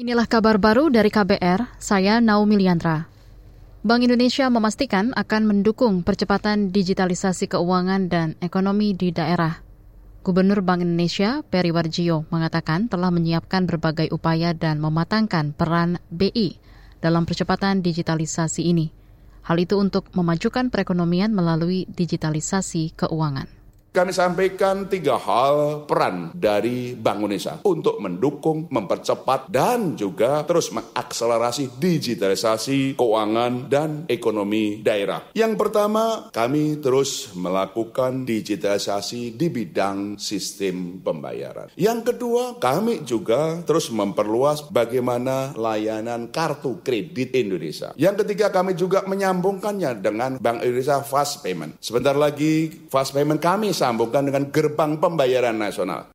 Inilah 0.00 0.24
kabar 0.24 0.56
baru 0.56 0.88
dari 0.88 1.12
KBR, 1.12 1.76
saya 1.76 2.24
Naomi 2.24 2.56
Liandra. 2.56 3.04
Bank 3.84 4.00
Indonesia 4.00 4.48
memastikan 4.48 5.12
akan 5.12 5.44
mendukung 5.44 6.00
percepatan 6.00 6.72
digitalisasi 6.72 7.52
keuangan 7.52 8.08
dan 8.08 8.32
ekonomi 8.40 8.96
di 8.96 9.12
daerah. 9.12 9.60
Gubernur 10.24 10.64
Bank 10.64 10.80
Indonesia, 10.80 11.44
Peri 11.44 11.68
Warjio, 11.68 12.24
mengatakan 12.32 12.88
telah 12.88 13.12
menyiapkan 13.12 13.68
berbagai 13.68 14.08
upaya 14.08 14.56
dan 14.56 14.80
mematangkan 14.80 15.52
peran 15.52 16.00
BI 16.08 16.56
dalam 17.04 17.28
percepatan 17.28 17.84
digitalisasi 17.84 18.72
ini. 18.72 18.88
Hal 19.44 19.60
itu 19.60 19.76
untuk 19.76 20.08
memajukan 20.16 20.72
perekonomian 20.72 21.28
melalui 21.28 21.84
digitalisasi 21.92 22.96
keuangan. 22.96 23.59
Kami 23.90 24.14
sampaikan 24.14 24.86
tiga 24.86 25.18
hal 25.18 25.82
peran 25.82 26.30
dari 26.30 26.94
Bank 26.94 27.26
Indonesia 27.26 27.58
untuk 27.66 27.98
mendukung, 27.98 28.70
mempercepat, 28.70 29.50
dan 29.50 29.98
juga 29.98 30.46
terus 30.46 30.70
mengakselerasi 30.70 31.74
digitalisasi 31.74 32.94
keuangan 32.94 33.66
dan 33.66 34.06
ekonomi 34.06 34.78
daerah. 34.78 35.34
Yang 35.34 35.58
pertama, 35.58 36.30
kami 36.30 36.78
terus 36.78 37.34
melakukan 37.34 38.22
digitalisasi 38.22 39.34
di 39.34 39.50
bidang 39.50 40.22
sistem 40.22 41.02
pembayaran. 41.02 41.74
Yang 41.74 42.14
kedua, 42.14 42.62
kami 42.62 43.02
juga 43.02 43.58
terus 43.66 43.90
memperluas 43.90 44.70
bagaimana 44.70 45.50
layanan 45.58 46.30
kartu 46.30 46.78
kredit 46.86 47.34
Indonesia. 47.34 47.90
Yang 47.98 48.22
ketiga, 48.22 48.54
kami 48.54 48.78
juga 48.78 49.02
menyambungkannya 49.02 49.98
dengan 49.98 50.38
Bank 50.38 50.62
Indonesia 50.62 51.02
Fast 51.02 51.42
Payment. 51.42 51.74
Sebentar 51.82 52.14
lagi, 52.14 52.86
Fast 52.86 53.10
Payment 53.18 53.42
kami 53.42 53.79
sambungkan 53.80 54.28
dengan 54.28 54.52
gerbang 54.52 55.00
pembayaran 55.00 55.56
nasional. 55.56 56.12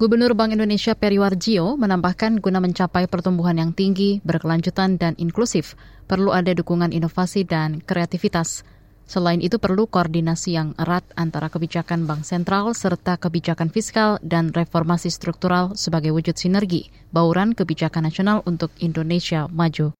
Gubernur 0.00 0.32
Bank 0.32 0.56
Indonesia 0.56 0.96
Periwarjio 0.96 1.76
menambahkan 1.76 2.40
guna 2.40 2.56
mencapai 2.56 3.04
pertumbuhan 3.04 3.60
yang 3.60 3.76
tinggi, 3.76 4.24
berkelanjutan, 4.24 4.96
dan 4.96 5.12
inklusif, 5.20 5.76
perlu 6.08 6.32
ada 6.32 6.56
dukungan 6.56 6.88
inovasi 6.88 7.44
dan 7.44 7.84
kreativitas. 7.84 8.64
Selain 9.04 9.44
itu 9.44 9.60
perlu 9.60 9.84
koordinasi 9.84 10.56
yang 10.56 10.72
erat 10.80 11.04
antara 11.20 11.52
kebijakan 11.52 12.08
bank 12.08 12.24
sentral 12.24 12.72
serta 12.72 13.20
kebijakan 13.20 13.68
fiskal 13.68 14.16
dan 14.24 14.56
reformasi 14.56 15.12
struktural 15.12 15.76
sebagai 15.76 16.16
wujud 16.16 16.38
sinergi, 16.38 16.88
bauran 17.12 17.52
kebijakan 17.52 18.08
nasional 18.08 18.40
untuk 18.48 18.72
Indonesia 18.80 19.52
maju. 19.52 19.92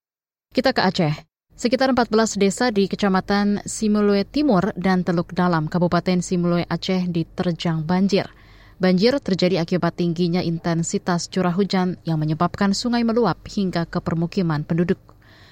Kita 0.54 0.72
ke 0.72 0.80
Aceh. 0.80 1.29
Sekitar 1.60 1.92
14 1.92 2.40
desa 2.40 2.72
di 2.72 2.88
Kecamatan 2.88 3.60
Simulue 3.68 4.24
Timur 4.24 4.72
dan 4.80 5.04
Teluk 5.04 5.36
Dalam, 5.36 5.68
Kabupaten 5.68 6.24
Simulue 6.24 6.64
Aceh 6.64 7.04
diterjang 7.04 7.84
banjir. 7.84 8.32
Banjir 8.80 9.20
terjadi 9.20 9.60
akibat 9.60 10.00
tingginya 10.00 10.40
intensitas 10.40 11.28
curah 11.28 11.52
hujan 11.52 12.00
yang 12.08 12.16
menyebabkan 12.16 12.72
sungai 12.72 13.04
meluap 13.04 13.44
hingga 13.44 13.84
ke 13.84 14.00
permukiman 14.00 14.64
penduduk. 14.64 14.96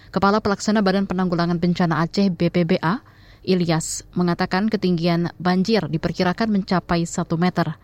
Kepala 0.09 0.41
Pelaksana 0.41 0.81
Badan 0.81 1.05
Penanggulangan 1.05 1.61
Bencana 1.61 2.01
Aceh 2.01 2.33
BPBA, 2.33 3.05
Ilyas, 3.45 4.09
mengatakan 4.17 4.73
ketinggian 4.73 5.37
banjir 5.37 5.93
diperkirakan 5.93 6.49
mencapai 6.49 7.05
1 7.05 7.21
meter. 7.37 7.77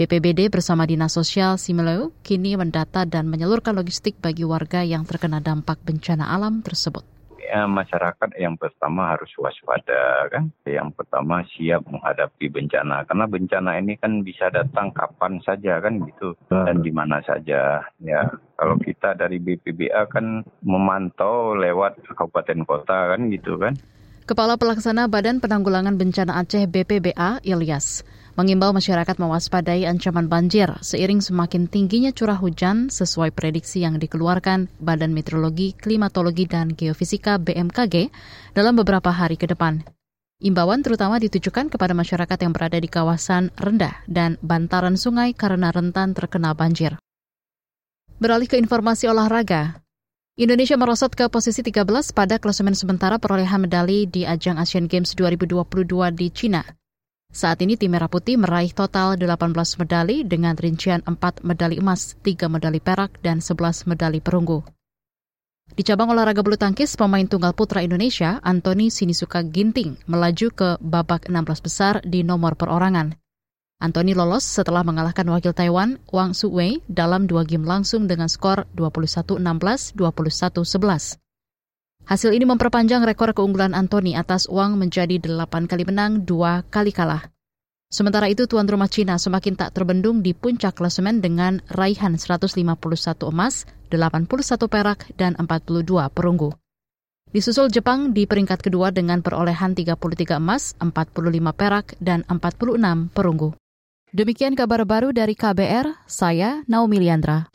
BPBD 0.00 0.48
bersama 0.48 0.88
Dinas 0.88 1.12
Sosial 1.12 1.60
Simulue 1.60 2.08
kini 2.24 2.56
mendata 2.56 3.04
dan 3.04 3.28
menyalurkan 3.28 3.76
logistik 3.76 4.16
bagi 4.16 4.48
warga 4.48 4.80
yang 4.80 5.04
terkena 5.04 5.44
dampak 5.44 5.76
bencana 5.84 6.32
alam 6.32 6.64
tersebut 6.64 7.15
ya, 7.46 7.70
masyarakat 7.70 8.34
yang 8.36 8.58
pertama 8.58 9.14
harus 9.14 9.30
waspada 9.38 10.26
kan. 10.28 10.50
Yang 10.66 10.98
pertama 10.98 11.46
siap 11.54 11.86
menghadapi 11.86 12.50
bencana 12.50 13.06
karena 13.06 13.24
bencana 13.30 13.70
ini 13.78 13.94
kan 13.96 14.26
bisa 14.26 14.50
datang 14.50 14.90
kapan 14.90 15.38
saja 15.46 15.78
kan 15.78 16.02
gitu 16.02 16.34
dan 16.50 16.82
di 16.82 16.90
mana 16.90 17.22
saja 17.22 17.86
ya. 18.02 18.20
Kalau 18.58 18.76
kita 18.82 19.14
dari 19.14 19.38
BPBA 19.38 20.10
kan 20.10 20.42
memantau 20.66 21.54
lewat 21.54 22.02
kabupaten 22.10 22.66
kota 22.66 23.14
kan 23.14 23.30
gitu 23.30 23.56
kan. 23.56 23.78
Kepala 24.26 24.58
Pelaksana 24.58 25.06
Badan 25.06 25.38
Penanggulangan 25.38 25.94
Bencana 25.94 26.42
Aceh 26.42 26.66
BPBA, 26.66 27.46
Ilyas, 27.46 28.02
mengimbau 28.36 28.76
masyarakat 28.76 29.16
mewaspadai 29.16 29.88
ancaman 29.88 30.28
banjir 30.28 30.68
seiring 30.84 31.24
semakin 31.24 31.66
tingginya 31.72 32.12
curah 32.12 32.36
hujan 32.36 32.92
sesuai 32.92 33.32
prediksi 33.32 33.80
yang 33.80 33.96
dikeluarkan 33.96 34.68
Badan 34.76 35.16
Meteorologi, 35.16 35.72
Klimatologi, 35.72 36.44
dan 36.44 36.76
Geofisika 36.76 37.40
BMKG 37.40 38.12
dalam 38.52 38.76
beberapa 38.76 39.08
hari 39.08 39.40
ke 39.40 39.48
depan. 39.48 39.82
Imbauan 40.36 40.84
terutama 40.84 41.16
ditujukan 41.16 41.72
kepada 41.72 41.96
masyarakat 41.96 42.38
yang 42.44 42.52
berada 42.52 42.76
di 42.76 42.92
kawasan 42.92 43.56
rendah 43.56 44.04
dan 44.04 44.36
bantaran 44.44 45.00
sungai 45.00 45.32
karena 45.32 45.72
rentan 45.72 46.12
terkena 46.12 46.52
banjir. 46.52 47.00
Beralih 48.20 48.44
ke 48.44 48.60
informasi 48.60 49.08
olahraga, 49.08 49.80
Indonesia 50.36 50.76
merosot 50.76 51.16
ke 51.16 51.32
posisi 51.32 51.64
13 51.64 51.88
pada 52.12 52.36
klasemen 52.36 52.76
sementara 52.76 53.16
perolehan 53.16 53.64
medali 53.64 54.04
di 54.04 54.28
ajang 54.28 54.60
Asian 54.60 54.84
Games 54.84 55.16
2022 55.16 55.64
di 56.12 56.28
China. 56.28 56.60
Saat 57.36 57.60
ini 57.60 57.76
tim 57.76 57.92
Merah 57.92 58.08
Putih 58.08 58.40
meraih 58.40 58.72
total 58.72 59.20
18 59.20 59.52
medali 59.76 60.24
dengan 60.24 60.56
rincian 60.56 61.04
4 61.04 61.44
medali 61.44 61.76
emas, 61.76 62.16
3 62.24 62.48
medali 62.48 62.80
perak, 62.80 63.20
dan 63.20 63.44
11 63.44 63.84
medali 63.84 64.24
perunggu. 64.24 64.64
Di 65.68 65.84
cabang 65.84 66.16
olahraga 66.16 66.40
bulu 66.40 66.56
tangkis, 66.56 66.96
pemain 66.96 67.28
tunggal 67.28 67.52
putra 67.52 67.84
Indonesia, 67.84 68.40
Anthony 68.40 68.88
Sinisuka 68.88 69.44
Ginting, 69.44 70.00
melaju 70.08 70.48
ke 70.48 70.68
babak 70.80 71.28
16 71.28 71.60
besar 71.60 72.00
di 72.08 72.24
nomor 72.24 72.56
perorangan. 72.56 73.20
Anthony 73.84 74.16
lolos 74.16 74.48
setelah 74.48 74.80
mengalahkan 74.80 75.28
wakil 75.28 75.52
Taiwan 75.52 76.00
Wang 76.08 76.32
Suwei 76.32 76.80
dalam 76.88 77.28
dua 77.28 77.44
game 77.44 77.68
langsung 77.68 78.08
dengan 78.08 78.32
skor 78.32 78.64
21-16, 78.72 79.92
21-11. 79.92 81.25
Hasil 82.06 82.38
ini 82.38 82.46
memperpanjang 82.46 83.02
rekor 83.02 83.34
keunggulan 83.34 83.74
Anthony 83.74 84.14
atas 84.14 84.46
Wang 84.46 84.78
menjadi 84.78 85.18
8 85.18 85.66
kali 85.66 85.82
menang, 85.82 86.22
2 86.22 86.62
kali 86.70 86.94
kalah. 86.94 87.34
Sementara 87.90 88.30
itu, 88.30 88.46
tuan 88.46 88.70
rumah 88.70 88.86
Cina 88.86 89.18
semakin 89.18 89.58
tak 89.58 89.74
terbendung 89.74 90.22
di 90.22 90.30
puncak 90.30 90.78
klasemen 90.78 91.18
dengan 91.18 91.58
raihan 91.66 92.14
151 92.14 92.62
emas, 93.26 93.66
81 93.90 94.70
perak, 94.70 95.10
dan 95.18 95.34
42 95.34 96.06
perunggu. 96.14 96.54
Disusul 97.34 97.74
Jepang 97.74 98.14
di 98.14 98.22
peringkat 98.22 98.62
kedua 98.62 98.94
dengan 98.94 99.18
perolehan 99.18 99.74
33 99.74 100.38
emas, 100.38 100.78
45 100.78 101.50
perak, 101.58 101.98
dan 101.98 102.22
46 102.30 103.10
perunggu. 103.10 103.50
Demikian 104.14 104.54
kabar 104.54 104.86
baru 104.86 105.10
dari 105.10 105.34
KBR, 105.34 106.06
saya 106.06 106.62
Naomi 106.70 107.02
Liandra. 107.02 107.50